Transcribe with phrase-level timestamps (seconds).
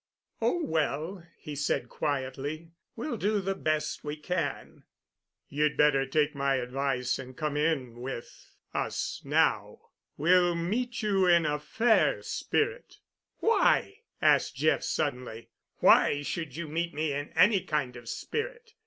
[0.41, 4.83] "Oh, well," he said quietly, "we'll do the best we can."
[5.47, 9.79] "You'd better take my advice and come in with, us now.
[10.17, 12.97] We'll meet you in a fair spirit——"
[13.41, 15.49] "Why?" asked Jeff suddenly.
[15.81, 18.73] "Why should you meet me in any kind of spirit.